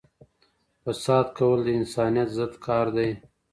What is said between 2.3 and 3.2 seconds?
ضد کار دی.